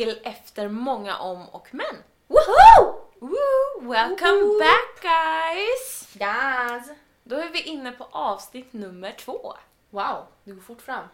[0.00, 1.96] till Efter många om och men.
[2.26, 3.00] Woho!
[3.18, 3.90] Woo!
[3.90, 4.58] Welcome Woho!
[4.58, 6.16] back guys!
[6.20, 6.98] Yes!
[7.24, 9.54] Då är vi inne på avsnitt nummer två.
[9.90, 11.04] Wow, det går fort fram.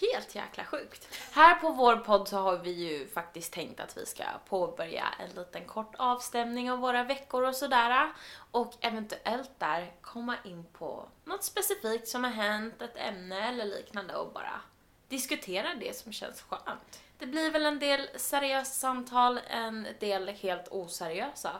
[0.00, 1.08] Helt jäkla sjukt.
[1.32, 5.30] Här på vår podd så har vi ju faktiskt tänkt att vi ska påbörja en
[5.30, 8.12] liten kort avstämning av våra veckor och sådär.
[8.50, 14.16] Och eventuellt där komma in på något specifikt som har hänt, ett ämne eller liknande
[14.16, 14.60] och bara
[15.08, 17.00] diskutera det som känns skönt.
[17.18, 21.50] Det blir väl en del seriösa samtal, en del helt oseriösa.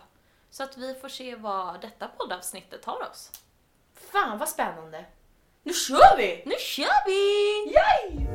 [0.51, 3.31] Så att vi får se vad detta poddavsnittet tar oss.
[3.95, 5.05] Fan vad spännande.
[5.63, 6.43] Nu kör vi!
[6.47, 7.73] Nu kör vi!
[7.73, 8.27] Yay!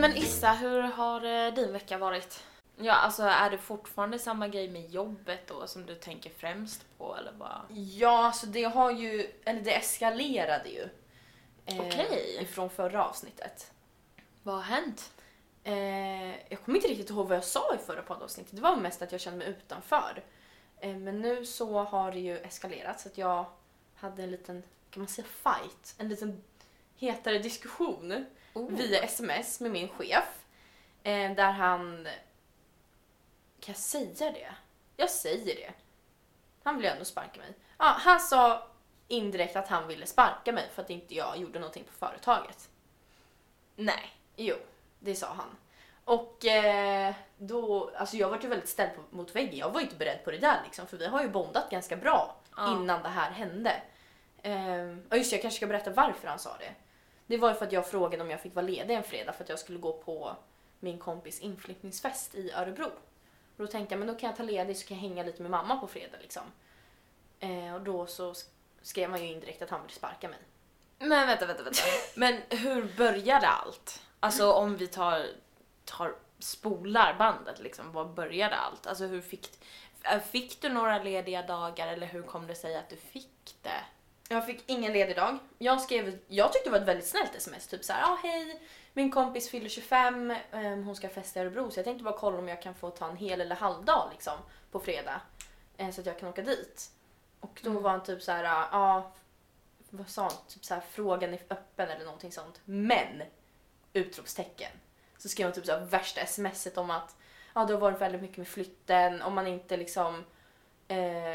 [0.00, 2.44] Men Issa, hur har eh, din vecka varit?
[2.76, 7.16] Ja, alltså är det fortfarande samma grej med jobbet då som du tänker främst på
[7.16, 7.62] eller vad?
[7.70, 10.88] Ja, så det har ju, eller det eskalerade ju.
[11.68, 12.38] Eh, Okej.
[12.40, 13.72] Ifrån förra avsnittet.
[14.42, 15.12] Vad har hänt?
[15.64, 18.56] Eh, jag kommer inte riktigt ihåg vad jag sa i förra poddavsnittet.
[18.56, 20.24] Det var mest att jag kände mig utanför.
[20.80, 23.46] Eh, men nu så har det ju eskalerat så att jag
[23.94, 25.94] hade en liten, kan man säga fight?
[25.98, 26.42] En liten
[26.96, 28.70] hetare diskussion Oh.
[28.76, 30.44] via sms med min chef.
[31.02, 32.04] Eh, där han...
[33.60, 34.54] Kan jag säga det?
[34.96, 35.72] Jag säger det.
[36.62, 37.54] Han ville ändå sparka mig.
[37.78, 38.68] Ja, han sa
[39.08, 42.68] indirekt att han ville sparka mig för att inte jag gjorde någonting på företaget.
[43.76, 44.14] Nej.
[44.36, 44.56] Jo,
[44.98, 45.56] det sa han.
[46.04, 49.56] Och eh, då, alltså jag var ju väldigt ställd på, mot väggen.
[49.58, 52.36] Jag var inte beredd på det där liksom, för vi har ju bondat ganska bra
[52.56, 52.72] Ja.
[52.76, 53.82] innan det här hände.
[55.10, 56.74] Och just det, jag kanske ska berätta varför han sa det.
[57.26, 59.44] Det var ju för att jag frågade om jag fick vara ledig en fredag för
[59.44, 60.36] att jag skulle gå på
[60.80, 62.86] min kompis inflyttningsfest i Örebro.
[63.56, 65.42] Och då tänkte jag, men då kan jag ta ledigt så kan jag hänga lite
[65.42, 66.42] med mamma på fredag liksom.
[67.40, 68.34] Eh, och då så
[68.88, 70.38] skrev man ju indirekt att han ville sparka mig.
[70.98, 71.82] Men vänta, vänta, vänta.
[72.14, 74.02] Men hur började allt?
[74.20, 75.26] Alltså om vi tar,
[75.84, 78.86] tar spolar bandet liksom, var började allt?
[78.86, 79.48] Alltså hur fick,
[80.02, 83.84] äh, fick du några lediga dagar eller hur kom det sig att du fick det?
[84.28, 85.38] Jag fick ingen ledig dag.
[85.58, 87.66] Jag skrev, jag tyckte det var ett väldigt snällt sms.
[87.66, 88.62] Typ så här, ah, hej,
[88.92, 92.38] min kompis fyller 25, ehm, hon ska festa i Örebro så jag tänkte bara kolla
[92.38, 94.38] om jag kan få ta en hel eller halvdag liksom
[94.70, 95.20] på fredag.
[95.76, 96.90] eh, så att jag kan åka dit.
[97.40, 97.82] Och då Mm.
[97.82, 99.12] var han typ så här, ja, ah,
[99.90, 100.32] vad sa han?
[100.48, 102.60] Typ så här, frågan är öppen eller någonting sånt.
[102.64, 103.22] Men!
[103.92, 104.70] Utropstecken.
[105.18, 107.16] Så skrev han typ så här, värsta smset om att
[107.54, 110.24] ja, det har varit väldigt mycket med flytten, om man inte liksom
[110.88, 111.32] eh,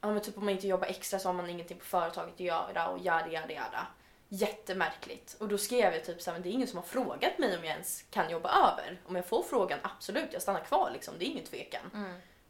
[0.00, 2.40] ja, men typ om man inte jobbar extra så har man ingenting på företaget att
[2.40, 3.86] göra och yada yada yada.
[4.28, 5.36] Jättemärkligt.
[5.40, 7.58] Och då skrev jag typ så här, men det är ingen som har frågat mig
[7.58, 9.00] om jag ens kan jobba över.
[9.06, 11.14] Om jag får frågan, absolut, jag stannar kvar liksom.
[11.18, 11.90] Det är ingen tvekan.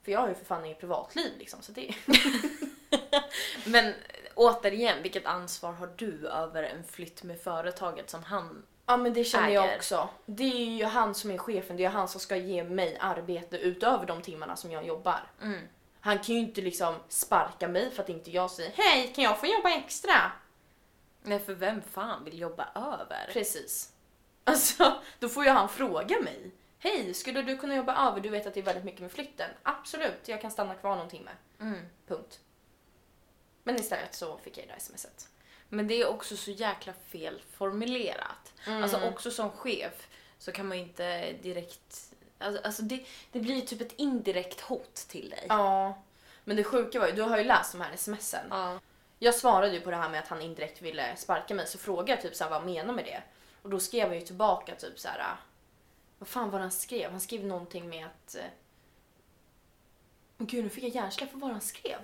[0.02, 1.62] För jag har ju för fan inget privatliv liksom.
[1.62, 1.94] Så det...
[3.64, 3.94] Men
[4.34, 8.62] återigen, vilket ansvar har du över en flytt med företaget som han...
[8.86, 9.76] Ja men det känner jag Äger.
[9.76, 10.08] också.
[10.26, 13.58] Det är ju han som är chefen, det är han som ska ge mig arbete
[13.58, 15.20] utöver de timmarna som jag jobbar.
[15.42, 15.68] Mm.
[16.00, 19.40] Han kan ju inte liksom sparka mig för att inte jag säger hej, kan jag
[19.40, 20.32] få jobba extra?
[21.22, 23.30] Nej, för vem fan vill jobba över?
[23.32, 23.92] Precis.
[24.44, 26.50] Alltså, då får ju han fråga mig.
[26.78, 28.20] Hej, skulle du kunna jobba över?
[28.20, 29.50] Du vet att det är väldigt mycket med flytten.
[29.62, 31.30] Absolut, jag kan stanna kvar någon timme.
[31.60, 31.78] Mm.
[32.06, 32.40] Punkt.
[33.62, 35.28] Men istället så fick jag det där smset.
[35.68, 38.52] Men det är också så jäkla fel formulerat.
[38.66, 38.82] Mm.
[38.82, 42.14] Alltså också som chef så kan man ju inte direkt...
[42.38, 45.46] Alltså, alltså det, det blir ju typ ett indirekt hot till dig.
[45.48, 46.02] Ja.
[46.44, 48.46] Men det sjuka var ju, du har ju läst de här smsen.
[48.50, 48.80] Ja.
[49.18, 52.10] Jag svarade ju på det här med att han indirekt ville sparka mig så frågade
[52.12, 53.22] jag typ så här, vad han menar med det.
[53.62, 55.36] Och då skrev jag ju tillbaka typ så här.
[56.18, 57.10] Vad fan var det han skrev?
[57.10, 58.36] Han skrev någonting med att...
[60.38, 61.98] gud, nu fick jag hjärnsläpp för vad han skrev.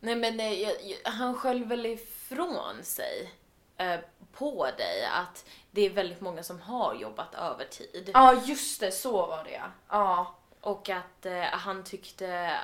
[0.00, 3.32] Nej men eh, jag, jag, han sköll väl ifrån sig
[3.76, 4.00] eh,
[4.32, 8.10] på dig att det är väldigt många som har jobbat övertid.
[8.14, 9.70] Ja, just det, så var det ja.
[9.88, 10.34] Ja.
[10.60, 12.58] Och att eh, han tyckte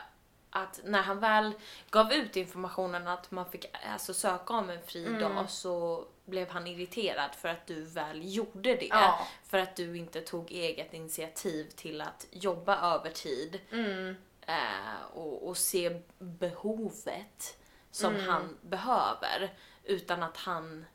[0.51, 1.53] att när han väl
[1.91, 5.21] gav ut informationen att man fick alltså, söka om en fri Mm.
[5.21, 8.87] dag så blev han irriterad för att du väl gjorde det.
[8.91, 9.27] Ja.
[9.45, 14.17] För att du inte tog eget initiativ till att jobba övertid Mm.
[14.47, 17.59] Eh, och, och se behovet
[17.91, 18.29] som Mm.
[18.29, 19.53] han behöver
[19.85, 20.87] utan att han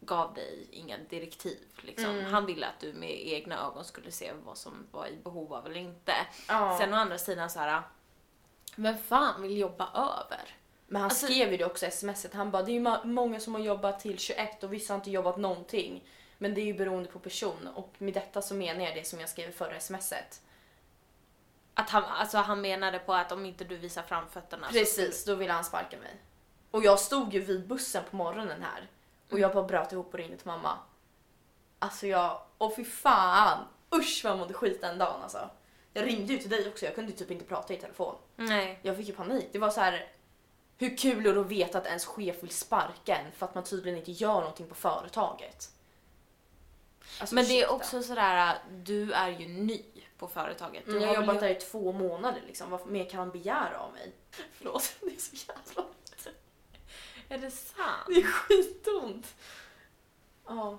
[0.00, 1.58] gav dig inga direktiv.
[1.80, 2.10] Liksom.
[2.10, 2.32] Mm.
[2.32, 5.66] Han ville att du med egna ögon skulle se vad som var i behov av
[5.66, 6.12] eller inte.
[6.48, 6.78] Ja.
[6.80, 7.82] Sen å andra sidan så här.
[8.76, 10.56] Vem fan vill jobba över?
[10.86, 12.34] Men han Alltså- skrev ju det också i smset.
[12.34, 15.10] Han bara, det är ju många som har jobbat till 21 och vissa har inte
[15.10, 16.04] jobbat någonting.
[16.38, 19.20] Men det är ju beroende på person och med detta så menar jag det som
[19.20, 20.42] jag skrev i förra smset.
[21.80, 25.34] Att han, alltså han menade på att om inte du visar framfötterna så Precis, då
[25.34, 26.16] ville han sparka mig.
[26.70, 28.88] Och jag stod ju vid bussen på morgonen här
[29.30, 30.78] Och jag bara bröt ihop och ringde till mamma.
[31.78, 33.64] Alltså jag, åh fy fan!
[33.94, 35.50] Usch vad jag mådde skit den dagen alltså.
[35.92, 38.14] Jag ringde ju till dig också, jag kunde ju typ inte prata i telefon.
[38.36, 38.78] Nej.
[38.82, 39.48] Jag fick ju panik.
[39.52, 40.08] Det var så här.
[40.78, 43.64] Hur kul är det att veta att ens chef vill sparka en för att man
[43.64, 45.70] tydligen inte gör någonting på företaget?
[47.20, 47.74] Alltså, Men det är ursäkta.
[47.74, 49.82] också sådär, du är ju ny
[50.20, 50.84] på företaget.
[50.86, 52.70] Du Mm, Jag har jobbat där i två månader liksom.
[52.70, 54.12] Vad mer kan man begära av mig?
[54.52, 56.28] Förlåt, det är så jävla ont.
[57.28, 58.04] Är det sant?
[58.06, 59.26] Det är skitont.
[60.46, 60.78] Ja.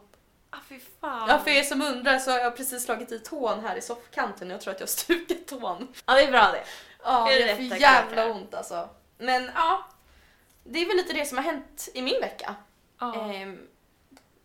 [0.49, 1.29] Ah, fy fan.
[1.29, 4.47] Ja, för er som undrar så har jag precis slagit i tån här i soffkanten
[4.47, 5.87] och jag tror att jag har stukat tån.
[6.05, 6.63] Ja, det är bra det.
[7.03, 8.31] Ja, Är det det är för jävla karaktär?
[8.31, 8.89] ont alltså.
[9.17, 9.85] Men ja,
[10.63, 12.55] det är väl lite det som har hänt i min vecka.
[12.99, 13.15] Ja.
[13.15, 13.67] Ehm,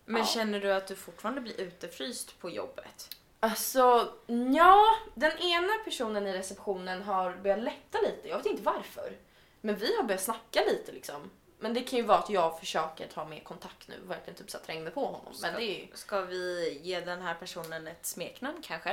[0.04, 0.26] Men ja.
[0.26, 3.16] känner du att du fortfarande blir utefryst på jobbet?
[3.40, 4.12] Alltså,
[4.54, 4.84] ja,
[5.14, 8.28] den ena personen i receptionen har börjat lätta lite.
[8.28, 9.16] Jag vet inte varför.
[9.60, 11.30] Men vi har börjat snacka lite liksom.
[11.58, 14.50] Men det kan ju vara att jag försöker ta mer kontakt nu och verkligen typ
[14.50, 15.34] så mig på honom.
[15.42, 15.88] Men det är ju...
[15.94, 18.90] Ska vi ge den här personen ett smeknamn kanske?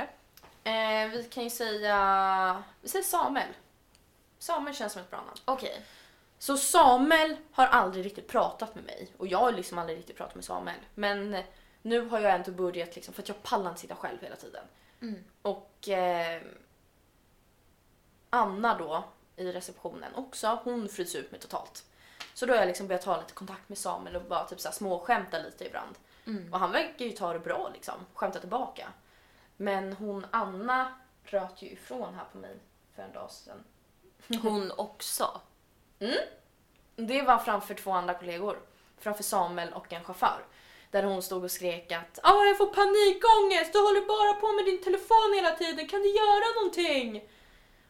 [0.64, 2.62] Eh, vi kan ju säga...
[2.80, 3.48] Vi säger Samuel.
[4.38, 5.38] Samuel känns som ett bra namn.
[5.44, 5.82] Okej.
[6.38, 10.34] Så Samuel har aldrig riktigt pratat med mig och jag har liksom aldrig riktigt pratat
[10.34, 10.80] med Samuel.
[10.94, 11.42] Men
[11.84, 14.64] nu har jag ändå börjat liksom, för att jag pallar inte sitta själv hela tiden.
[15.00, 15.24] Mm.
[15.42, 16.42] Och eh,
[18.30, 19.04] Anna då
[19.36, 21.84] i receptionen också, hon fryser ut mig totalt.
[22.34, 24.68] Så då har jag liksom börjat ta lite kontakt med Samuel och bara typ så
[24.68, 25.94] här småskämta lite ibland.
[26.26, 26.52] Mm.
[26.52, 28.88] Och han verkar ju ta det bra liksom, skämta tillbaka.
[29.56, 32.56] Men hon Anna röt ju ifrån här på mig
[32.94, 33.64] för en dag sedan.
[34.42, 35.40] Hon också.
[36.96, 38.58] Det var framför två andra kollegor.
[38.98, 40.44] Framför Samuel och en chaufför.
[40.94, 44.64] Där hon stod och skrek att ah, jag får panikångest, du håller bara på med
[44.64, 47.28] din telefon hela tiden, kan du göra någonting?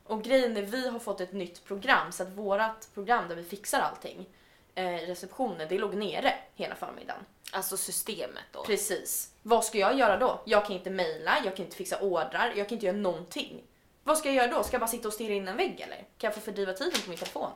[0.05, 3.45] Och grejen är vi har fått ett nytt program så att vårat program där vi
[3.45, 4.27] fixar allting,
[4.75, 7.25] eh, receptionen, det låg nere hela förmiddagen.
[7.53, 8.65] Alltså systemet då.
[8.65, 9.31] Precis.
[9.43, 10.43] Vad ska jag göra då?
[10.45, 13.62] Jag kan inte mejla, jag kan inte fixa ordrar, jag kan inte göra någonting.
[14.05, 14.62] Vad ska jag göra då?
[14.62, 15.97] Ska jag bara sitta och stirra in en vägg eller?
[15.97, 17.51] Kan jag få fördriva tiden på min telefon?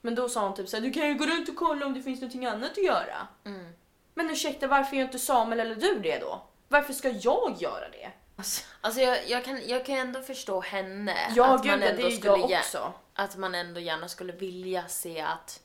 [0.00, 2.02] Men då sa hon typ såhär, du kan ju gå runt och kolla om det
[2.02, 3.28] finns någonting annat att göra.
[3.44, 3.72] Mm.
[4.18, 6.42] Men ursäkta, varför gör inte Samuel eller du det då?
[6.68, 8.10] Varför ska jag göra det?
[8.36, 11.16] Alltså, Alltså jag, jag, kan, jag kan ändå förstå henne.
[11.36, 12.92] ja att gud, man det ändå är ju skulle jag också.
[13.14, 15.60] Att man ändå gärna skulle vilja se att,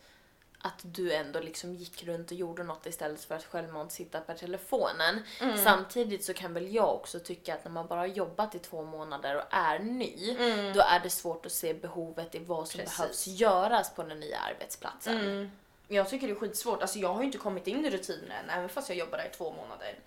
[0.62, 4.34] att du ändå liksom gick runt och gjorde något istället för att självmant sitta per
[4.36, 5.24] telefonen.
[5.42, 5.58] Mm.
[5.58, 8.84] Samtidigt så kan väl jag också tycka att när man bara har jobbat i två
[8.84, 10.74] månader och är ny, Mm.
[10.74, 12.98] då är det svårt att se behovet i vad som Precis.
[12.98, 15.18] behövs göras på den nya arbetsplatsen.
[15.22, 15.52] Mm.
[15.92, 16.82] Jag tycker det är skitsvårt.
[16.82, 19.30] Alltså jag har ju inte kommit in i rutinen även fast jag jobbar där i
[19.30, 20.00] två månader.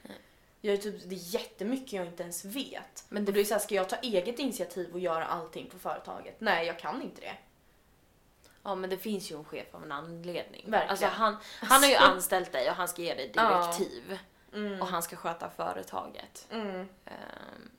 [0.60, 3.04] Jag är typ, det är jättemycket jag inte ens vet.
[3.08, 5.78] Men det- det är så här, ska jag ta eget initiativ och göra allting på
[5.78, 6.40] företaget?
[6.40, 7.36] Nej, jag kan inte det.
[8.62, 10.64] Ja men det finns ju en chef av en anledning.
[10.70, 10.90] Verkligen.
[10.90, 12.10] Alltså han, han har ju Alltså.
[12.10, 13.66] anställt dig och han ska ge dig Ja.
[13.66, 14.18] direktiv.
[14.54, 14.80] Mm.
[14.82, 16.46] Och han ska sköta företaget.
[16.50, 16.88] Mm.
[17.04, 17.70] Ehm,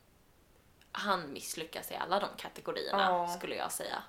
[0.92, 3.28] han misslyckas i alla de kategorierna Ja.
[3.38, 4.04] skulle jag säga.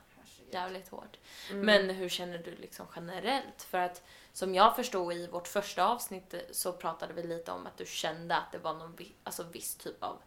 [0.50, 1.18] Jävligt hårt.
[1.50, 1.66] Mm.
[1.66, 3.62] Men hur känner du liksom generellt?
[3.62, 4.02] För att
[4.32, 8.36] som jag förstod i vårt första avsnitt så pratade vi lite om att du kände
[8.36, 10.22] att det var någon alltså viss typ av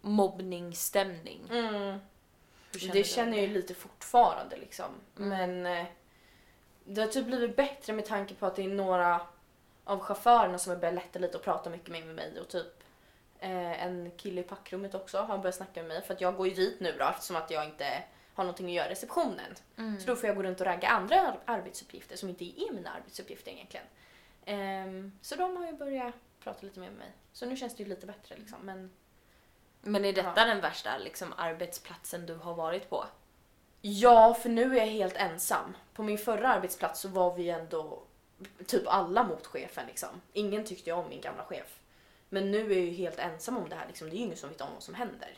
[0.00, 1.40] mobbningsstämning.
[1.50, 1.98] Mm.
[2.76, 4.90] Känner Det känner jag ju lite fortfarande liksom.
[5.18, 5.28] Mm.
[5.28, 5.86] Men eh,
[6.84, 9.20] det har typ blivit bättre med tanke på att det är några
[9.84, 12.82] av chaufförerna som har börjat lätta lite och prata mycket mer med mig och typ
[13.38, 16.48] eh, en kille i packrummet också har börjat snacka med mig för att jag går
[16.48, 18.02] ju dit nu då eftersom att jag inte
[18.34, 19.54] har någonting att göra i receptionen.
[19.76, 20.00] Mm.
[20.00, 22.90] Så då får jag gå runt och ragga andra ar- arbetsuppgifter som inte är mina
[22.90, 23.86] arbetsuppgifter egentligen.
[24.44, 27.12] Ehm, så de har ju börjat prata lite mer med mig.
[27.32, 28.58] Så nu känns det ju lite bättre liksom.
[28.62, 28.90] Men
[29.84, 30.44] Men är detta Ja.
[30.44, 33.04] den värsta liksom, arbetsplatsen du har varit på?
[33.80, 35.76] Ja, för nu är jag helt ensam.
[35.94, 38.02] På min förra arbetsplats så var vi ändå
[38.66, 40.08] typ alla mot chefen liksom.
[40.32, 41.78] Ingen tyckte jag om min gamla chef.
[42.28, 44.08] Men nu är jag ju helt ensam om det här liksom.
[44.10, 45.34] Det är ju ingen som vet om vad som händer.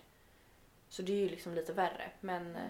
[0.89, 2.11] Så det är ju liksom lite värre.
[2.21, 2.63] Men eh,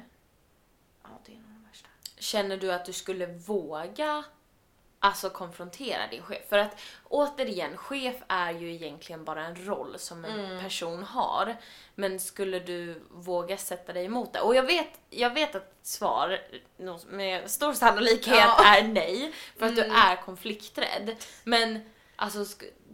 [1.05, 1.89] ja, det är nog det värsta.
[2.19, 4.25] Känner du att du skulle våga
[4.99, 6.49] alltså konfrontera din chef?
[6.49, 10.61] För att återigen, chef är ju egentligen bara en roll som en Mm.
[10.61, 11.57] person har.
[11.95, 14.41] Men skulle du våga sätta dig emot det?
[14.41, 16.41] Och jag vet, jag vet att svar
[17.09, 18.65] med stor sannolikhet Ja.
[18.77, 19.33] är nej.
[19.59, 19.97] För att du Mm.
[19.97, 21.17] är konflikträdd.
[21.45, 22.45] Men alltså,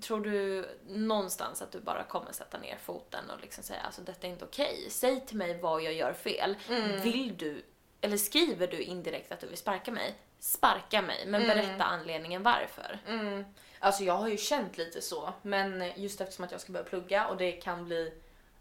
[0.01, 4.27] tror du någonstans att du bara kommer sätta ner foten och liksom säga alltså detta
[4.27, 4.87] är inte okej.
[4.91, 6.57] Säg till mig vad jag gör fel.
[6.69, 7.01] Mm.
[7.01, 7.63] Vill du,
[8.01, 10.15] eller skriver du indirekt att du vill sparka mig?
[10.39, 11.57] Sparka mig, men Mm.
[11.57, 12.99] berätta anledningen varför.
[13.07, 13.45] Mm.
[13.79, 15.33] Alltså jag har ju känt lite så.
[15.43, 18.13] Men just eftersom att jag ska börja plugga och det kan bli...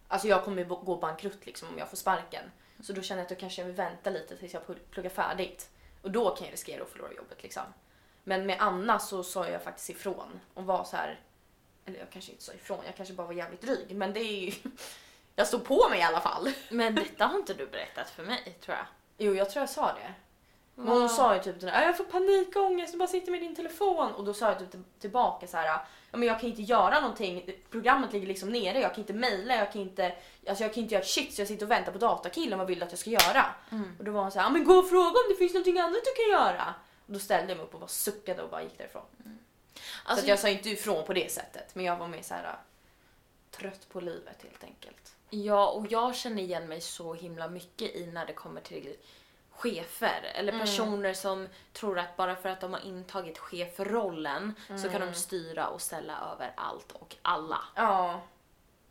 [0.07, 2.51] Alltså jag kommer gå bankrutt liksom om jag får sparken.
[2.83, 5.09] Så då känner jag att då kanske jag vill vänta lite tills jag pl- pluggar
[5.09, 5.69] färdigt.
[6.01, 7.63] Och då kan jag riskera att förlora jobbet liksom.
[8.23, 11.19] Men med Anna så sa jag faktiskt ifrån och var så här.
[11.85, 13.95] Eller jag kanske inte sa ifrån, jag kanske bara var jävligt dryg.
[13.95, 14.51] Men det är ju...
[15.35, 16.51] Jag stod på mig i alla fall.
[16.69, 18.85] Men detta har inte du berättat för mig tror jag.
[19.19, 20.13] Jo, jag tror jag sa det.
[20.75, 24.11] Men hon sa ju typ "Äh, jag får panikångest, du bara sitter med din telefon.
[24.11, 26.99] Och då sa jag typ till- tillbaka så här, ja men jag kan inte göra
[26.99, 30.15] någonting, programmet ligger liksom nere, jag kan inte mejla, jag kan inte,
[30.47, 32.79] alltså jag kan inte göra shit så jag sitter och väntar på datakillen, vad vill
[32.79, 33.45] du att jag ska göra?
[33.71, 33.95] Mm.
[33.99, 35.99] Och då var hon så här, men gå och fråga om det finns någonting annat
[36.05, 36.73] du kan göra.
[37.07, 39.03] Och då ställde jag mig upp och bara suckade och bara gick därifrån.
[39.23, 39.29] så
[40.03, 42.55] Alltså, att jag sa inte ifrån på det sättet, men jag var mer så här
[43.51, 45.15] trött på livet helt enkelt.
[45.29, 48.95] Ja, och jag känner igen mig så himla mycket i när det kommer till
[49.51, 50.65] chefer eller Mm.
[50.65, 55.67] personer som tror att bara för att de har intagit chefrollen så kan de styra
[55.67, 57.59] och ställa över allt och alla.
[57.75, 58.21] Ja.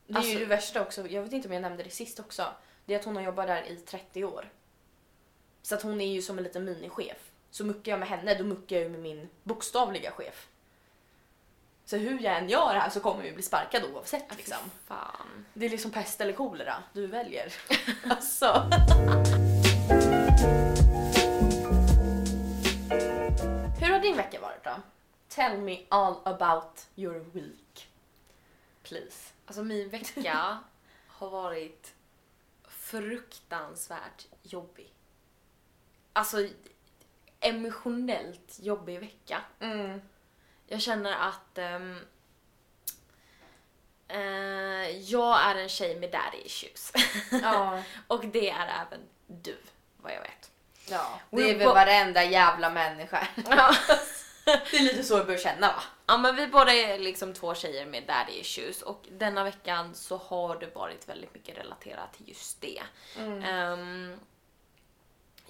[0.06, 2.20] Det är Alltså- ju det värsta också, jag vet inte om jag nämnde det sist
[2.20, 2.46] också.
[2.84, 4.50] Det är att hon har jobbat där i 30 år.
[5.62, 7.30] Så att hon är ju som en liten minichef.
[7.50, 10.48] Så muckar jag med henne, då muckar jag ju med min bokstavliga chef.
[11.88, 14.56] Så hur jag än gör här så kommer jag ju bli sparkad oavsett liksom.
[14.86, 15.44] Fan.
[15.54, 17.54] Det är liksom pest eller kolera, du väljer.
[18.10, 18.46] alltså.
[23.80, 24.70] Hur har din vecka varit då?
[25.28, 27.88] Tell me all about your week.
[28.82, 29.32] Please.
[29.46, 30.58] Alltså min vecka
[31.08, 31.94] har varit
[32.68, 34.92] fruktansvärt jobbig.
[36.12, 36.48] Alltså
[37.40, 39.40] emotionellt jobbig vecka.
[39.60, 40.00] Mm.
[40.70, 41.98] Jag känner att ehm,
[44.08, 46.92] eh, jag är en tjej med daddy issues.
[47.42, 47.82] Ja.
[48.06, 49.56] Och det är även du,
[49.96, 50.50] vad jag vet.
[50.90, 51.20] ja.
[51.30, 53.28] Det är väl varenda jävla människa.
[53.50, 53.74] Ja.
[54.70, 55.82] Det är lite så jag börjar känna va?
[56.06, 60.16] ja men vi båda är liksom två tjejer med daddy issues och denna veckan så
[60.16, 62.82] har det varit väldigt mycket relaterat till just det.
[63.44, 64.20] Ehm,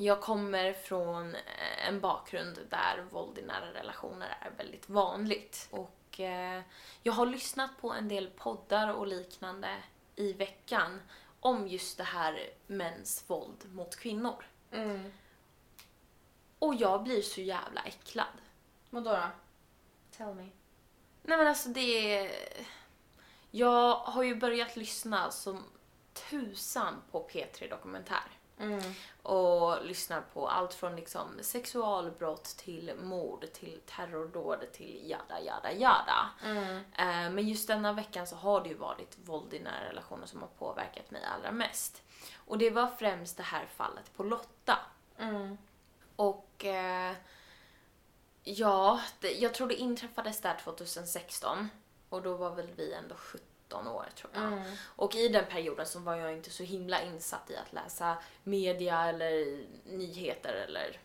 [0.00, 5.68] jag kommer från eh, en bakgrund där våld i nära relationer är väldigt vanligt.
[5.70, 6.62] Och eh,
[7.02, 9.76] jag har lyssnat på en del poddar och liknande
[10.16, 11.00] i veckan
[11.40, 14.44] om just det här mäns våld mot kvinnor.
[14.70, 15.12] Mm.
[16.58, 18.26] Och jag blir så jävla äcklad.
[18.90, 19.28] Vadå då?
[20.16, 20.48] Tell me.
[21.22, 22.32] Nej men alltså det är...
[23.50, 25.64] Jag har ju börjat lyssna som
[26.30, 28.37] tusan på P3 Dokumentär.
[28.60, 28.92] Mm.
[29.22, 36.30] och lyssnar på allt från liksom sexualbrott till mord till terrordåd till jada jada jada.
[36.44, 36.76] Mm.
[36.76, 40.40] Eh, Men just denna veckan så har det ju varit våld i nära relationer som
[40.40, 42.02] har påverkat mig allra mest.
[42.36, 44.78] Och det var främst det här fallet på Lotta.
[45.18, 45.58] Mm.
[46.16, 47.14] Och eh,
[48.42, 51.68] ja, det, jag tror det inträffades där 2016
[52.08, 54.42] och då var väl vi ändå 17 år tror jag.
[54.42, 54.62] Mm.
[54.96, 59.08] Och i den perioden så var jag inte så himla insatt i att läsa media
[59.08, 61.00] eller nyheter eller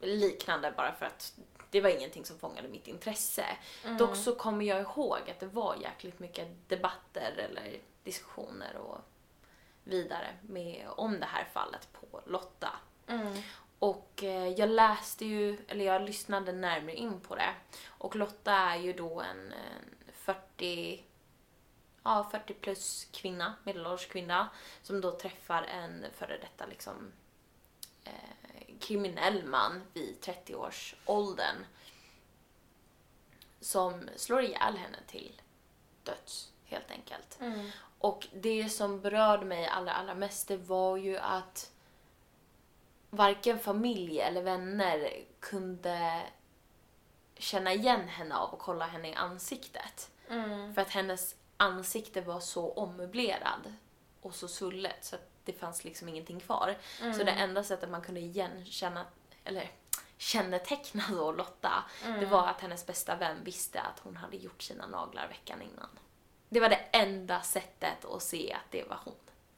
[0.00, 1.32] liknande bara för att
[1.70, 3.46] det var ingenting som fångade mitt intresse.
[3.98, 8.98] Dock så kommer jag ihåg att det var jäkligt mycket debatter eller diskussioner och
[9.84, 12.70] vidare med, om det här fallet på Lotta.
[13.06, 13.42] Mm.
[13.78, 17.54] Och eh, jag läste ju, eller jag lyssnade närmare in på det.
[17.88, 21.04] Och Lotta är ju då en, eh, 40,
[22.08, 24.48] ja 40 plus kvinna, medelålders kvinna,
[24.82, 27.12] som då träffar en före detta liksom
[28.04, 31.56] eh, kriminell man vid 30-årsåldern.
[33.60, 35.42] Som slår ihjäl henne till
[36.02, 37.40] döds, helt enkelt.
[37.40, 37.70] Mm.
[37.98, 41.72] Och det som berörde mig allra, allra mest det var ju att
[43.10, 46.22] varken familj eller vänner kunde
[47.36, 50.10] känna igen henne av och kolla henne i ansiktet.
[50.28, 50.74] Mm.
[50.74, 53.74] För att hennes ansikte var så ommöblerad
[54.20, 56.76] och så svullet så att det fanns liksom ingenting kvar.
[56.98, 59.04] Så det enda sättet man kunde igenkänna,
[59.44, 59.70] eller
[60.16, 61.84] känneteckna då Lotta,
[62.20, 65.88] det var att hennes bästa vän visste att hon hade gjort sina naglar veckan innan.
[66.48, 69.14] Det var det enda sättet att se att det var hon.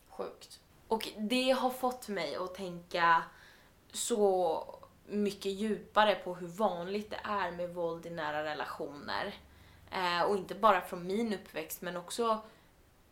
[0.08, 0.60] Sjukt.
[0.88, 3.22] Och det har fått mig att tänka
[3.92, 4.64] så
[5.06, 9.34] mycket djupare på hur vanligt det är med våld i nära relationer.
[9.90, 12.40] Eh, och inte bara från min uppväxt men också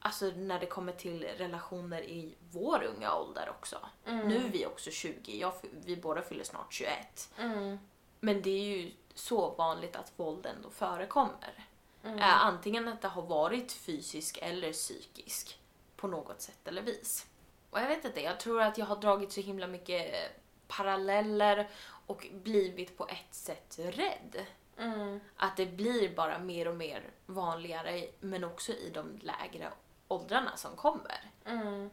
[0.00, 3.78] alltså, när det kommer till relationer i vår unga ålder också.
[4.04, 5.52] Nu är vi också 20, jag,
[5.84, 7.30] vi båda fyller snart 21.
[7.38, 7.78] Mm.
[8.20, 11.66] Men det är ju så vanligt att våld ändå förekommer.
[12.04, 15.58] Eh, antingen att det har varit fysisk eller psykisk
[15.96, 17.26] på något sätt eller vis.
[17.70, 20.30] Och jag vet inte, jag tror att jag har dragit så himla mycket eh,
[20.68, 21.68] paralleller
[22.06, 24.46] och blivit på ett sätt rädd.
[24.78, 25.20] Mm.
[25.36, 29.72] Att det blir bara mer och mer vanligare men också i de lägre
[30.08, 31.30] åldrarna som kommer.
[31.44, 31.90] Mm.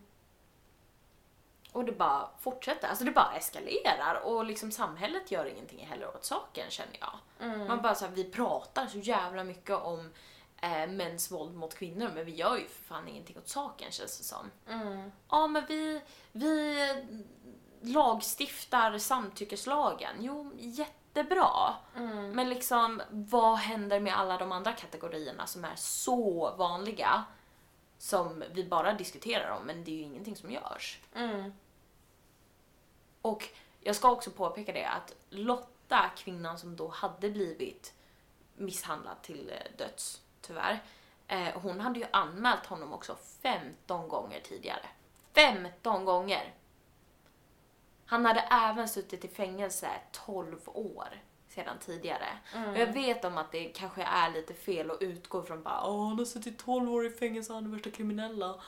[1.72, 2.88] Och det bara fortsätter.
[2.88, 7.14] Alltså det bara eskalerar och liksom samhället gör ingenting heller åt saken känner jag.
[7.40, 7.68] Mm.
[7.68, 10.12] Man bara så här, vi pratar så jävla mycket om
[10.62, 14.18] eh, mäns våld mot kvinnor men vi gör ju för fan ingenting åt saken känns
[14.18, 14.52] det som.
[14.68, 15.12] Mm.
[15.30, 16.02] Ja men vi,
[16.32, 16.78] vi
[17.82, 20.16] lagstiftar samtyckeslagen.
[20.20, 20.52] Jo,
[21.16, 21.76] jättebra.
[21.96, 22.32] Mm.
[22.32, 27.26] Men liksom, vad händer med alla de andra kategorierna som är så vanliga?
[27.98, 31.00] Som vi bara diskuterar om, men det är ju ingenting som görs.
[31.16, 31.54] Mm.
[33.22, 37.94] Och jag ska också påpeka det att Lotta, kvinnan som då hade blivit
[38.56, 40.84] misshandlad till eh, döds, tyvärr.
[41.28, 44.86] Eh, hon hade ju anmält honom också 15 gånger tidigare.
[45.34, 46.54] 15 gånger!
[48.06, 51.08] Han hade även suttit i fängelse 12 år
[51.48, 52.28] sedan tidigare.
[52.72, 56.08] Och jag vet om att det kanske är lite fel att utgå från bara åh
[56.08, 58.62] han har suttit 12 år i fängelse, han är värsta kriminella.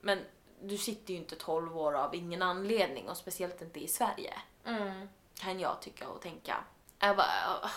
[0.00, 0.18] Men
[0.62, 4.34] du sitter ju inte 12 år av ingen anledning och speciellt inte i Sverige.
[4.64, 5.08] Mm.
[5.34, 6.64] Kan jag tycka och tänka.
[6.98, 7.70] Jag bara,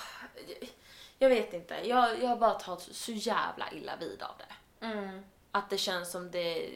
[1.20, 4.86] jag vet inte, jag, jag bara tagit så jävla illa vid av det.
[4.86, 5.26] Mm.
[5.52, 6.70] Att det känns som det...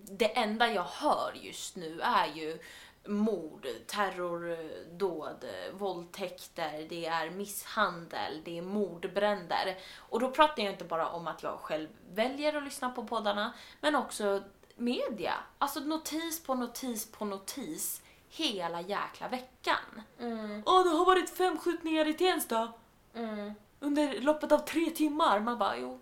[0.00, 2.58] Det enda jag hör just nu är ju
[3.06, 9.78] mord, terrordåd, våldtäkter, det är misshandel, det är mordbränder.
[9.98, 13.52] Och då pratar jag inte bara om att jag själv väljer att lyssna på poddarna,
[13.80, 14.42] men också
[14.76, 15.34] media.
[15.58, 20.02] Alltså notis på notis på notis hela jäkla veckan.
[20.20, 20.62] Mm.
[20.66, 22.72] Åh, det har varit fem skjutningar i Tensta
[23.14, 23.54] Mm.
[23.80, 25.40] under loppet av tre timmar.
[25.40, 26.00] Man bara, jo,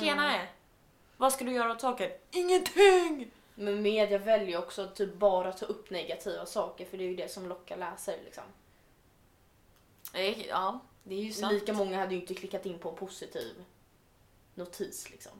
[0.00, 0.48] tjenare.
[1.20, 2.10] Vad ska du göra åt saken?
[2.30, 3.30] Ingenting!
[3.54, 7.16] Men media väljer också att typ bara ta upp negativa saker för det är ju
[7.16, 8.44] det som lockar läsare liksom.
[10.14, 11.52] Eh, Ja, det är ju sant.
[11.52, 13.64] Lika många hade ju inte klickat in på en positiv
[14.54, 15.32] notis liksom.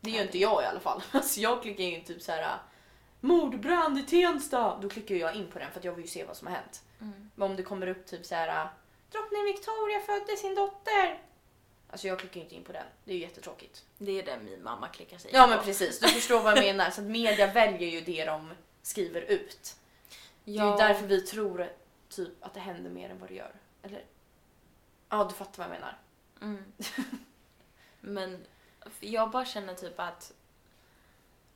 [0.00, 0.26] Det gör Nej.
[0.26, 1.02] inte jag i alla fall.
[1.12, 2.58] Alltså jag klickar in typ så här
[3.20, 4.78] mordbrand i Tensta.
[4.82, 6.54] Då klickar jag in på den för att jag vill ju se vad som har
[6.54, 6.82] hänt.
[7.00, 7.30] Mm.
[7.34, 8.68] Men om det kommer upp typ så här
[9.10, 11.22] drottning Victoria födde sin dotter.
[11.92, 12.86] Alltså jag klickar ju inte in på den.
[13.04, 13.84] Det är ju jättetråkigt.
[13.98, 15.48] Det är det min mamma klickar sig Ja på.
[15.50, 16.90] men precis, du förstår vad jag menar.
[16.90, 18.52] Så att media väljer ju det de
[18.82, 19.76] skriver ut.
[20.44, 21.72] Det är Ja, ju därför vi tror
[22.08, 23.52] typ att det händer mer än vad det gör.
[23.82, 24.04] Eller?
[25.08, 25.98] Ja, du fattar vad jag menar.
[26.40, 26.72] Mm.
[28.00, 28.44] Men
[29.00, 30.32] jag bara känner typ att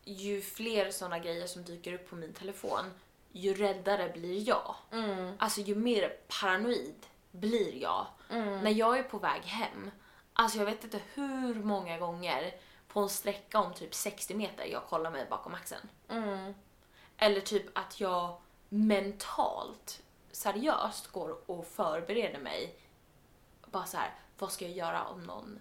[0.05, 2.85] ju fler såna grejer som dyker upp på min telefon,
[3.33, 4.75] ju räddare blir jag.
[4.93, 5.33] Mm.
[5.39, 8.07] Alltså ju mer paranoid blir jag.
[8.31, 8.61] Mm.
[8.65, 9.91] När jag är på väg hem,
[10.37, 12.55] alltså jag vet inte hur många gånger
[12.89, 15.89] på en sträcka om typ 60 meter jag kollar mig bakom axeln.
[16.09, 16.55] Mm.
[17.17, 18.37] Eller typ att jag
[18.69, 22.79] mentalt, seriöst går och förbereder mig.
[23.67, 25.59] Bara så här, vad ska jag göra om någon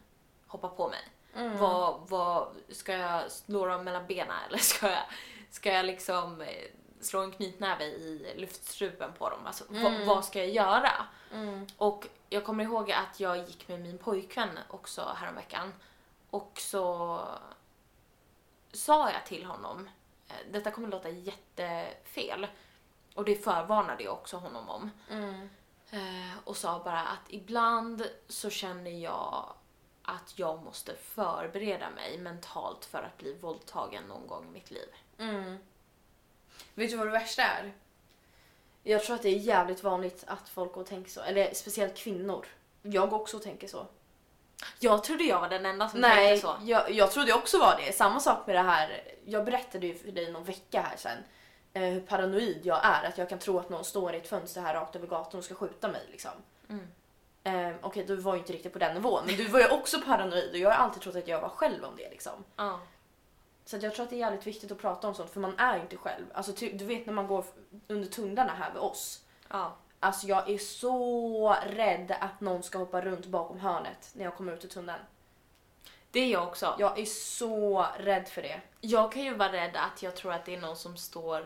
[0.48, 1.02] hoppar på mig?
[1.36, 1.58] Mm.
[1.58, 5.04] Vad, vad, ska jag slå dem mellan benen eller ska jag,
[5.52, 6.66] ska jag liksom eh,
[7.06, 9.40] slå en knytnäve i luftstrupen på dem?
[9.46, 10.08] Alltså, vad, Mm.
[10.08, 10.92] vad ska jag göra?
[11.34, 11.68] Mm.
[11.78, 15.74] Och jag kommer ihåg att jag gick med min pojkvän också häromveckan.
[16.30, 17.20] Och så
[18.74, 19.90] sa jag till honom,
[20.28, 22.48] eh, detta kommer låta jättefel.
[23.14, 24.92] Och det förvarnade jag också honom om.
[25.10, 25.50] Mm.
[25.92, 29.54] Eh, och sa bara att ibland så känner jag
[30.04, 34.90] att jag måste förbereda mig mentalt för att bli våldtagen någon gång i mitt liv.
[35.18, 35.58] Mm.
[36.74, 37.74] Vet du vad det värsta är?
[38.84, 41.22] Jag tror att det är jävligt vanligt att folk går och tänker så.
[41.22, 42.46] Eller speciellt kvinnor.
[42.82, 43.88] Jag också tänker så.
[44.80, 46.56] Jag trodde jag var den enda som Nej, tänkte så.
[46.64, 47.94] jag, jag trodde också var det.
[47.94, 49.02] Samma sak med det här.
[49.26, 51.18] Jag berättade ju för dig någon vecka här sen
[51.74, 53.04] eh, hur paranoid jag är.
[53.04, 55.44] Att jag kan tro att någon står i ett fönster här rakt över gatan och
[55.44, 56.02] ska skjuta mig.
[56.12, 56.32] Liksom.
[56.70, 56.88] Mm.
[57.44, 59.24] Eh, Okej, du var ju inte riktigt på den nivån.
[59.26, 61.84] Men du var ju också paranoid och jag har alltid trott att jag var själv
[61.84, 62.10] om det.
[62.10, 62.44] Liksom.
[62.56, 62.80] Ja.
[63.66, 65.80] Så jag tror att det är jävligt viktigt att prata om sånt för man är
[65.80, 66.26] inte själv.
[66.34, 67.46] Alltså, du vet när man går
[67.88, 69.22] under tunnlarna här vid oss.
[69.50, 69.76] ja.
[70.00, 74.54] Alltså jag är så rädd att någon ska hoppa runt bakom hörnet när jag kommer
[74.54, 75.00] ut ur tunneln.
[76.12, 76.76] Det är jag också.
[76.80, 78.62] Jag är så rädd för det.
[78.82, 81.46] Jag kan ju vara rädd att jag tror att det är någon som står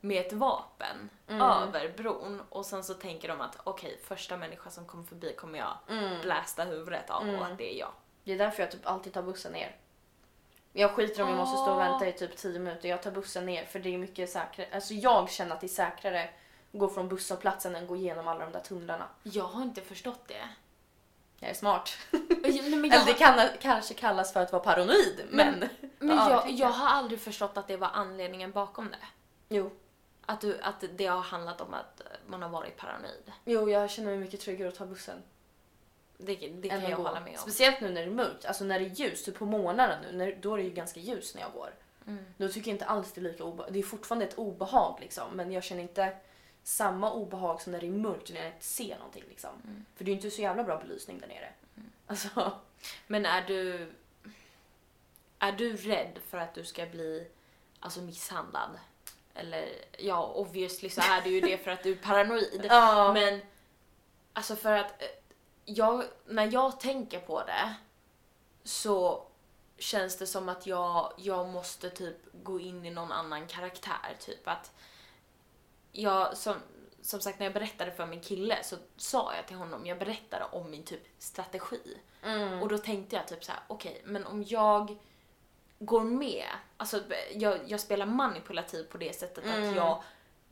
[0.00, 1.42] med ett vapen Mm.
[1.42, 5.58] över bron och sen så tänker de att okej, första människa som kommer förbi kommer
[5.58, 6.20] jag Mm.
[6.20, 7.42] blästa huvudet av och Mm.
[7.42, 7.92] att det är jag.
[8.24, 9.76] Det är därför jag typ alltid tar bussen ner.
[10.72, 12.88] Jag skiter om jag måste stå och vänta i typ 10 minuter.
[12.88, 14.68] Jag tar bussen ner för det är mycket säkrare.
[14.72, 18.28] Alltså jag känner att det är säkrare att gå från busshållplatsen än att gå igenom
[18.28, 19.06] alla de där tunnlarna.
[19.22, 20.48] Jag har inte förstått det.
[21.40, 21.90] Jag är smart.
[22.10, 25.64] Nej, men jag, Eller det kan, kanske kallas för att vara paranoid, men...
[25.98, 26.68] men tycker jag jag.
[26.68, 29.06] har aldrig förstått att det var anledningen bakom det.
[29.48, 29.70] Jo.
[30.26, 33.32] Att, du, att det har handlat om att man har varit paranoid.
[33.44, 35.22] Jo, jag känner mig mycket tryggare att ta bussen.
[36.22, 37.02] Det, det kan jag gå.
[37.02, 37.38] hålla med om.
[37.38, 38.44] Speciellt nu när det är mörkt.
[38.44, 41.00] Alltså när det är ljust, typ på morgnarna nu, när, då är det ju ganska
[41.00, 41.74] ljust när jag går.
[42.06, 42.24] Mm.
[42.36, 43.74] Då tycker jag inte alls det är lika obehagligt.
[43.74, 46.16] Det är fortfarande ett obehag liksom men jag känner inte
[46.62, 49.50] samma obehag som när det är mörkt när jag inte ser någonting liksom.
[49.64, 49.84] Mm.
[49.96, 51.48] För det är ju inte så jävla bra belysning där nere.
[52.06, 52.52] Alltså,
[53.06, 53.92] Men är du...
[55.38, 57.26] Är du rädd för att du ska bli
[57.80, 58.70] alltså, misshandlad?
[59.34, 62.66] Eller ja, obviously så är du ju det för att du är paranoid.
[62.68, 63.12] ja.
[63.12, 63.40] Men
[64.32, 65.08] alltså för att eh,
[65.74, 67.74] jag, när jag tänker på det
[68.64, 69.26] så
[69.78, 74.16] känns det som att jag, jag måste typ gå in i någon annan karaktär.
[74.20, 74.72] Typ att
[75.92, 76.54] jag, som,
[77.02, 80.44] som sagt när jag berättade för min kille så sa jag till honom, jag berättade
[80.52, 81.98] om min typ strategi.
[82.22, 82.62] Mm.
[82.62, 84.96] Och då tänkte jag typ så här: okej, men om jag
[85.78, 87.02] går med, alltså
[87.34, 89.68] jag, jag spelar manipulativ på det sättet Mm.
[89.68, 90.02] att jag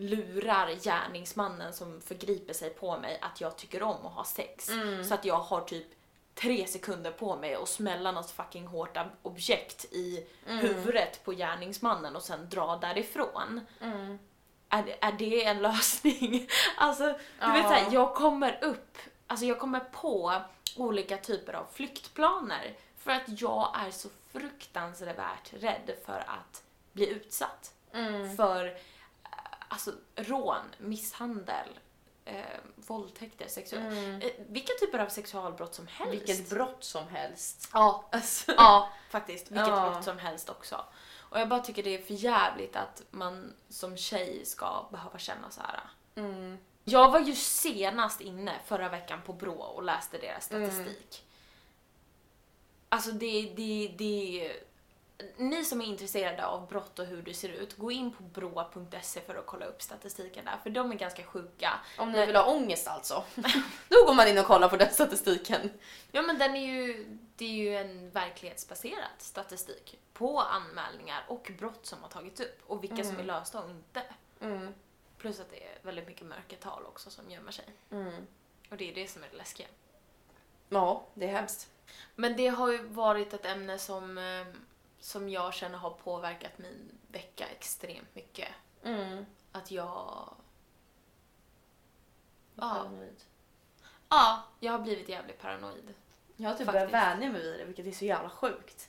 [0.00, 4.68] lurar gärningsmannen som förgriper sig på mig att jag tycker om att ha sex.
[4.68, 5.04] Mm.
[5.04, 5.86] Så att jag har typ
[6.34, 10.58] tre sekunder på mig att smälla något fucking hårt ob- objekt i Mm.
[10.58, 13.60] huvudet på gärningsmannen och sen dra därifrån.
[13.80, 14.18] Mm.
[14.68, 16.48] Är, är det en lösning?
[16.76, 17.52] alltså, du Ja.
[17.52, 20.42] vet såhär, jag kommer upp, alltså jag kommer på
[20.76, 27.72] olika typer av flyktplaner för att jag är så fruktansvärt rädd för att bli utsatt.
[27.92, 28.36] Mm.
[28.36, 28.76] För
[29.68, 31.68] alltså rån, misshandel,
[32.24, 32.44] eh,
[32.76, 34.20] våldtäkter, sexuella, Mm.
[34.22, 36.12] eh, vilka typer av sexualbrott som helst.
[36.12, 37.68] Vilket brott som helst.
[37.72, 38.52] Ja, Alltså.
[38.56, 39.50] ja faktiskt.
[39.50, 39.90] Vilket Ja.
[39.90, 40.84] brott som helst också.
[41.30, 45.50] Och jag bara tycker det är för jävligt att man som tjej ska behöva känna
[45.50, 45.80] så här.
[46.14, 46.58] Mm.
[46.84, 50.70] Jag var ju senast inne förra veckan på Brå och läste deras Mm.
[50.70, 51.24] statistik.
[52.88, 54.52] Alltså det, det, det...
[55.36, 59.20] Ni som är intresserade av brott och hur det ser ut, gå in på brå.se
[59.20, 61.80] för att kolla upp statistiken där, för de är ganska sjuka.
[61.98, 63.24] Om ni vill ha ångest alltså.
[63.88, 65.70] Då går man in och kollar på den statistiken.
[66.12, 71.86] Ja men den är ju, det är ju en verklighetsbaserad statistik på anmälningar och brott
[71.86, 74.02] som har tagits upp och vilka som är lösta och inte.
[74.40, 74.74] Mm.
[75.18, 77.64] Plus att det är väldigt mycket mörkertal också som gömmer sig.
[77.90, 78.26] Mm.
[78.70, 79.66] Och det är det som är det läskiga.
[80.68, 81.68] Ja, det är hemskt.
[82.14, 84.46] Men det har ju varit ett ämne som, eh,
[85.00, 88.48] som jag känner har påverkat min vecka extremt mycket.
[88.84, 89.26] Mm.
[89.52, 90.34] Att jag...
[92.54, 93.22] Ja, Paranoid.
[94.08, 95.94] ja jag har blivit jävligt paranoid.
[96.36, 98.88] Jag har typ börjat vänja mig vid det, vilket är så jävla sjukt.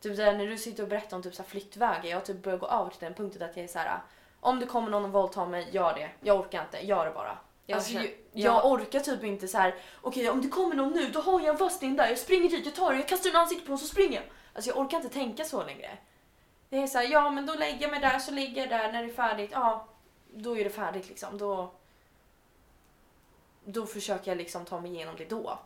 [0.00, 2.42] Typ där, när du sitter och berättar om typ så här flyktvägar, jag har typ
[2.42, 4.00] börjat gå över till den punkten att jag är så här.
[4.40, 6.10] om det kommer någon och våldtar mig, gör det.
[6.20, 7.38] Jag orkar inte, gör det bara.
[7.66, 9.74] Jag alltså, jag, jag- orkar typ inte så här.
[10.00, 12.66] okej om det kommer någon nu, då har jag en vassling där, jag springer dit,
[12.66, 14.24] jag tar det, jag kastar en ansikte på den så springer jag.
[14.54, 15.98] Alltså jag orkar inte tänka så längre.
[16.68, 18.92] Det är så här, ja men då lägger jag mig där, så ligger jag där,
[18.92, 19.86] när det är färdigt, ja,
[20.34, 21.38] då är det färdigt liksom.
[21.38, 21.70] Då,
[23.64, 25.58] då försöker jag liksom ta mig igenom det då.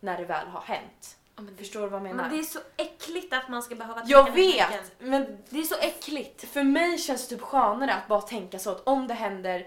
[0.00, 1.16] När det väl har hänt.
[1.36, 2.22] Ja, det, Förstår du vad jag menar?
[2.24, 4.92] men det är så äckligt att man ska behöva tänka jag vet!
[4.98, 6.48] Men Det är så äckligt.
[6.48, 9.66] för mig känns det typ skönare att bara tänka så att om det händer,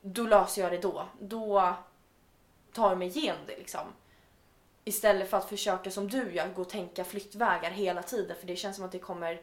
[0.00, 1.06] då löser jag det då.
[1.20, 1.74] Då
[2.72, 3.80] tar jag mig igenom det liksom.
[4.84, 8.56] Istället för att försöka som du gör, gå och tänka flyktvägar hela tiden för det
[8.56, 9.40] känns som att det kommer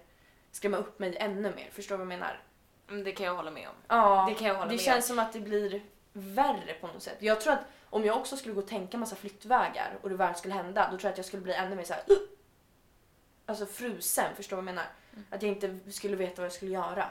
[0.51, 1.69] skrämma upp mig ännu mer.
[1.71, 2.41] Förstår du vad jag menar?
[2.89, 3.75] Mm, Det kan jag hålla med om.
[3.87, 5.81] Ja, Det kan jag hålla det med känns som att det blir
[6.13, 7.17] värre på något sätt.
[7.19, 10.35] Jag tror att om jag också skulle gå och tänka massa flyktvägar och det väl
[10.35, 12.03] skulle hända, då tror jag att jag skulle bli ännu mer så här.
[12.07, 12.19] "Ugh!"
[13.45, 14.89] Alltså frusen, förstår du vad jag menar?
[15.13, 15.25] Mm.
[15.29, 17.09] Att jag inte skulle veta vad jag skulle göra.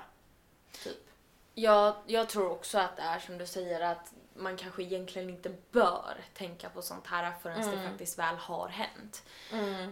[1.54, 5.54] Jag, jag tror också att det är som du säger att man kanske egentligen inte
[5.70, 7.88] bör tänka på sånt här förrän det Mm.
[7.90, 9.22] faktiskt väl har hänt.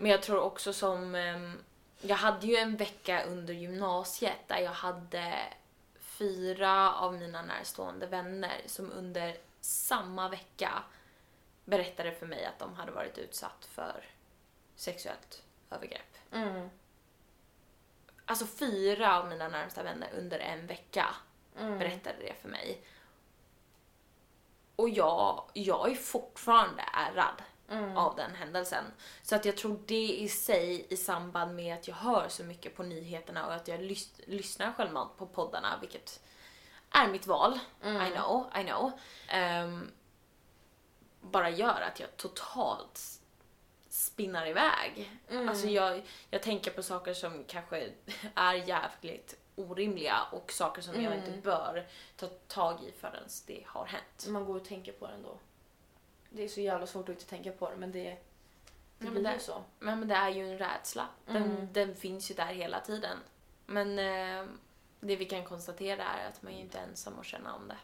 [0.01, 1.15] Men jag tror också som...
[1.15, 1.59] ehm,
[2.01, 5.35] Jag hade ju en vecka under gymnasiet där jag hade
[5.99, 10.83] fyra av mina närstående vänner som under samma vecka
[11.65, 14.05] berättade för mig att de hade varit utsatt för
[14.77, 16.17] sexuellt övergrepp.
[16.33, 16.71] Mm.
[18.25, 21.07] Alltså fyra av mina närmsta vänner under en vecka
[21.61, 21.79] Mm.
[21.79, 22.83] berättade det för mig.
[24.79, 27.97] Och jag, jag är fortfarande ärrad Mm.
[27.97, 28.85] av den händelsen.
[29.23, 32.77] Så att jag tror det i sig i samband med att jag hör så mycket
[32.77, 36.21] på nyheterna och att jag lys- lyssnar självmant på poddarna, vilket
[36.91, 37.59] är mitt val.
[37.83, 38.07] Mm.
[38.07, 38.93] I know, I know.
[39.29, 39.91] Ehm,
[41.21, 43.01] bara gör att jag totalt
[43.89, 45.11] spinnar iväg.
[45.31, 45.49] Mm.
[45.49, 47.93] Alltså jag, jag tänker på saker som kanske
[48.35, 51.19] är jävligt orimliga och saker som jag Mm.
[51.25, 54.27] inte bör ta tag i förrän det har hänt.
[54.29, 55.39] Man går och tänker på det ändå.
[56.31, 58.05] Det är så jävla svårt att inte tänka på det men det,
[58.99, 59.63] det Ja, blir ju så.
[59.79, 61.07] Men, men det är ju en rädsla.
[61.27, 61.73] Den, Mm.
[61.73, 63.19] den finns ju där hela tiden.
[63.67, 64.47] Men eh,
[65.01, 67.77] det vi kan konstatera är att man är inte ensam att känna om det.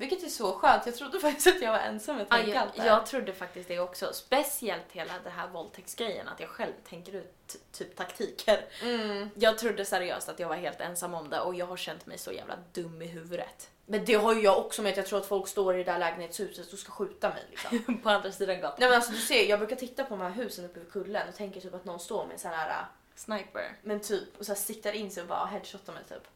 [0.00, 0.86] Vilket är så skönt.
[0.86, 3.78] Jag trodde faktiskt att jag var ensam med att Ja, jag, jag trodde faktiskt det
[3.78, 4.12] också.
[4.12, 8.64] Speciellt hela det här våldtäktsgrejen, att jag själv tänker ut typ taktiker.
[8.82, 9.30] Mm.
[9.34, 12.18] Jag trodde seriöst att jag var helt ensam om det och jag har känt mig
[12.18, 13.70] så jävla dum i huvudet.
[13.86, 15.92] Men det har ju jag också med att jag tror att folk står i det
[15.92, 18.00] där lägenhetshuset och ska skjuta mig liksom.
[18.02, 18.76] På andra sidan gatan.
[18.78, 21.28] Nej men alltså du ser, jag brukar titta på de här husen uppe vid kullen
[21.28, 22.84] och tänker typ att någon står med en sån här,
[23.14, 23.76] Sniper.
[23.82, 26.26] men typ, och så siktar in sig och bara headshotar mig typ.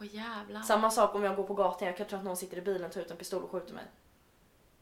[0.00, 0.62] Åh jävlar.
[0.62, 2.90] Samma sak om jag går på gatan, jag kan tro att någon sitter i bilen,
[2.90, 3.84] tar ut en pistol och skjuter mig.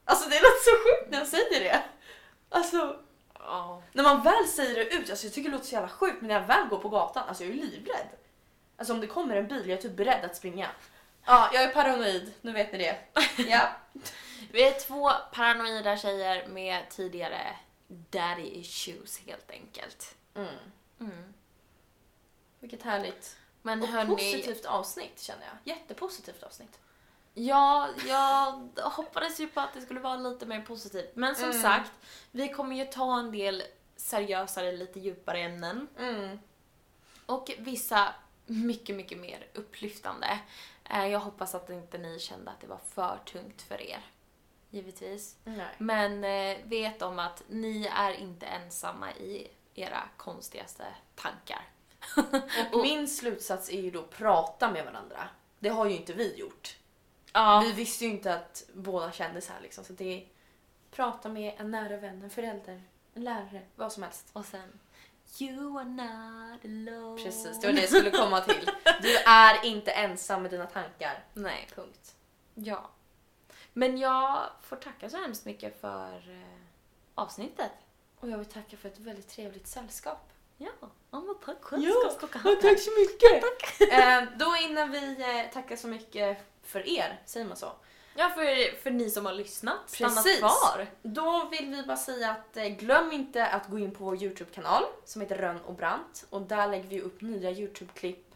[0.05, 1.83] Alltså det låter så sjukt när jag säger det.
[2.49, 2.97] Alltså,
[3.41, 3.83] Ja.
[3.93, 6.29] när man väl säger det ut, alltså jag tycker det låter så jävla sjukt, men
[6.29, 8.09] när jag väl går på gatan, alltså jag är ju livrädd.
[8.77, 10.69] Alltså om det kommer en bil, jag är typ beredd att springa.
[11.25, 12.97] Ja, jag är paranoid, nu vet ni det.
[13.51, 13.69] Ja.
[14.51, 17.57] Vi är två paranoida tjejer med tidigare
[17.89, 20.17] daddy issues helt enkelt.
[20.35, 20.49] Mm.
[21.01, 21.35] Mm.
[22.61, 23.37] Vilket härligt.
[23.69, 25.77] Men Och hörni, positivt avsnitt känner jag.
[25.77, 26.79] Jättepositivt avsnitt.
[27.35, 28.53] ja, jag
[28.83, 31.11] hoppades ju på att det skulle vara lite mer positivt.
[31.17, 31.63] Men som Mm.
[31.63, 31.93] sagt,
[32.31, 33.63] vi kommer ju ta en del
[33.97, 35.89] seriösare, lite djupare ämnen.
[35.99, 36.39] Mm.
[37.27, 38.15] Och vissa
[38.47, 40.39] mycket, mycket mer upplyftande.
[40.85, 44.01] Eh, Jag hoppas att inte ni kände att det var för tungt för er.
[44.71, 45.37] Givetvis.
[45.45, 45.75] Nej.
[45.79, 51.63] Men eh, vet om att ni är inte ensamma i era konstigaste tankar.
[52.73, 55.29] Och min slutsats är ju då prata med varandra.
[55.59, 56.77] Det har ju inte vi gjort.
[57.33, 57.63] Ja.
[57.67, 59.85] Vi visste ju inte att båda kände så här liksom.
[59.85, 60.27] Så det är
[60.91, 62.83] prata med en nära vän, en förälder,
[63.15, 64.31] en lärare, vad som helst.
[64.33, 64.79] Och sen
[65.41, 67.23] You are not alone.
[67.23, 68.71] Precis, det var det jag skulle komma till.
[69.03, 71.25] Du är inte ensam med dina tankar.
[71.35, 71.69] Nej.
[71.75, 72.15] Punkt.
[72.55, 72.91] Ja.
[73.73, 76.59] Men jag får tacka så hemskt mycket för eh,
[77.15, 77.73] avsnittet.
[78.21, 80.33] Och jag vill tacka för ett väldigt trevligt sällskap.
[80.59, 80.71] Ja,
[81.11, 81.83] ja men tack själv.
[81.83, 82.81] Ja, ska skaka hand.
[82.81, 83.45] så mycket!
[83.93, 87.73] eh, då innan vi eh, tackar så mycket för er, säger man så?
[88.15, 89.91] Ja, för, för ni som har lyssnat.
[89.91, 90.87] Stanna kvar.
[91.03, 94.83] Då vill vi bara säga att eh, glöm inte att gå in på vår Youtube-kanal
[95.05, 98.35] som heter Rönn och Brant och där lägger vi upp nya Youtube-klipp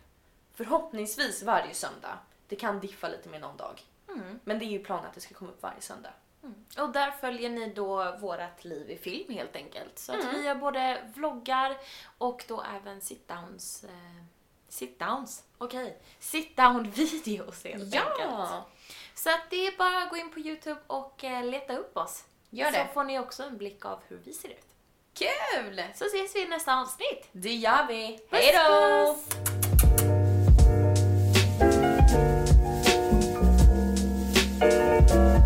[0.55, 2.19] förhoppningsvis varje söndag.
[2.49, 3.83] Det kan diffa lite med någon dag.
[4.09, 4.41] Mm.
[4.45, 6.13] Men det är ju planen att det ska komma upp varje söndag.
[6.43, 6.55] Mm.
[6.79, 9.99] Och där följer ni då vårat liv i film helt enkelt.
[9.99, 10.27] Så mm.
[10.33, 11.77] vi gör både vloggar
[12.19, 13.85] och då även sit-downs.
[13.85, 14.25] Eh,
[14.69, 15.43] sit-downs?
[15.59, 15.85] Okej.
[15.85, 15.95] Okay.
[16.21, 18.03] Sit-down-videos helt ja.
[18.03, 18.65] enkelt.
[19.15, 22.25] Så att det är bara att gå in på YouTube och eh, leta upp oss.
[22.51, 22.87] Gör det.
[22.89, 24.67] Så får ni också en blick av hur vi ser ut.
[25.15, 25.83] Kul!
[25.95, 27.29] Så ses vi i nästa avsnitt.
[27.33, 28.21] Det gör vi.
[28.31, 29.17] Hej då!
[34.61, 35.42] Puss, puss.